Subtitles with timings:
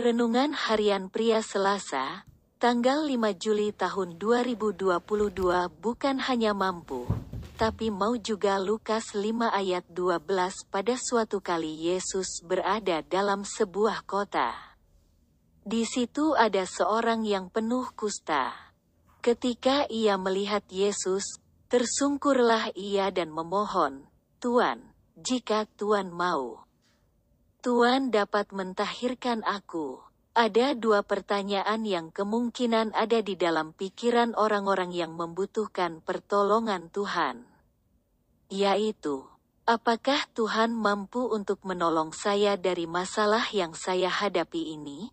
[0.00, 2.24] Renungan Harian Pria Selasa,
[2.56, 4.96] tanggal 5 Juli tahun 2022
[5.76, 7.04] bukan hanya mampu,
[7.60, 10.24] tapi mau juga Lukas 5 ayat 12
[10.72, 14.56] pada suatu kali Yesus berada dalam sebuah kota.
[15.68, 18.56] Di situ ada seorang yang penuh kusta.
[19.20, 24.08] Ketika ia melihat Yesus, tersungkurlah ia dan memohon,
[24.40, 24.80] Tuan,
[25.20, 26.69] jika Tuan mau.
[27.60, 30.00] Tuhan dapat mentahirkan aku.
[30.32, 37.44] Ada dua pertanyaan yang kemungkinan ada di dalam pikiran orang-orang yang membutuhkan pertolongan Tuhan.
[38.48, 39.28] Yaitu,
[39.68, 45.12] apakah Tuhan mampu untuk menolong saya dari masalah yang saya hadapi ini?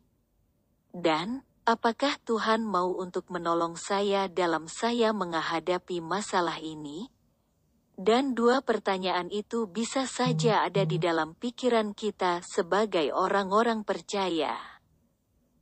[0.95, 7.12] Dan, apakah Tuhan mau untuk menolong saya dalam saya menghadapi masalah ini?
[7.98, 14.54] Dan dua pertanyaan itu bisa saja ada di dalam pikiran kita sebagai orang-orang percaya.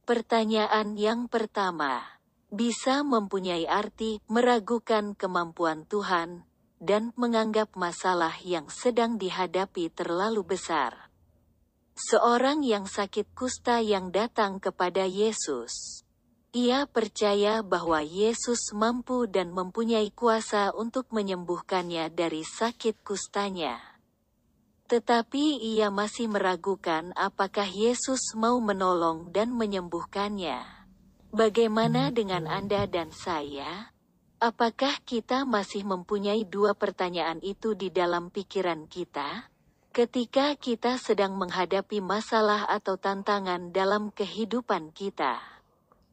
[0.03, 2.03] Pertanyaan yang pertama
[2.51, 6.45] bisa mempunyai arti meragukan kemampuan Tuhan
[6.77, 11.09] dan menganggap masalah yang sedang dihadapi terlalu besar.
[11.95, 16.04] Seorang yang sakit kusta yang datang kepada Yesus.
[16.55, 23.75] Ia percaya bahwa Yesus mampu dan mempunyai kuasa untuk menyembuhkannya dari sakit kustanya.
[24.87, 30.63] Tetapi ia masih meragukan apakah Yesus mau menolong dan menyembuhkannya.
[31.35, 33.91] Bagaimana dengan Anda dan saya?
[34.39, 39.51] Apakah kita masih mempunyai dua pertanyaan itu di dalam pikiran kita?
[39.91, 45.54] Ketika kita sedang menghadapi masalah atau tantangan dalam kehidupan kita.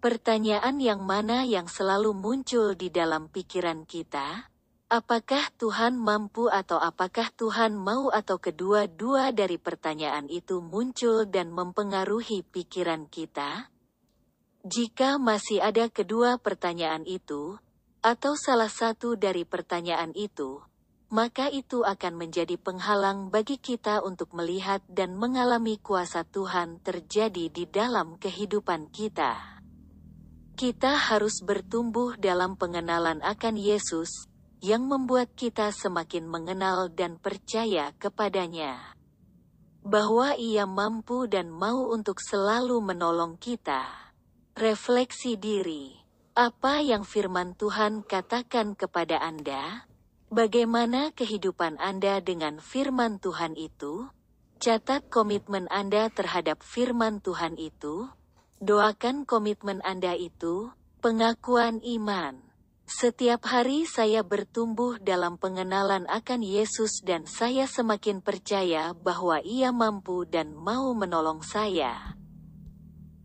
[0.03, 4.51] Pertanyaan yang mana yang selalu muncul di dalam pikiran kita?
[4.91, 12.43] Apakah Tuhan mampu atau apakah Tuhan mau atau kedua-dua dari pertanyaan itu muncul dan mempengaruhi
[12.43, 13.71] pikiran kita?
[14.67, 17.63] Jika masih ada kedua pertanyaan itu,
[18.03, 20.67] atau salah satu dari pertanyaan itu,
[21.15, 27.71] maka itu akan menjadi penghalang bagi kita untuk melihat dan mengalami kuasa Tuhan terjadi di
[27.71, 29.62] dalam kehidupan kita.
[30.53, 34.29] Kita harus bertumbuh dalam pengenalan akan Yesus,
[34.63, 38.95] yang membuat kita semakin mengenal dan percaya kepadanya.
[39.83, 43.91] Bahwa ia mampu dan mau untuk selalu menolong kita.
[44.55, 45.99] Refleksi diri.
[46.39, 49.91] Apa yang firman Tuhan katakan kepada Anda?
[50.33, 54.09] Bagaimana kehidupan Anda dengan firman Tuhan itu?
[54.63, 58.07] Catat komitmen Anda terhadap firman Tuhan itu.
[58.63, 60.71] Doakan komitmen Anda itu,
[61.03, 62.39] pengakuan iman.
[62.87, 70.23] Setiap hari saya bertumbuh dalam pengenalan akan Yesus dan saya semakin percaya bahwa ia mampu
[70.31, 72.15] dan mau menolong saya.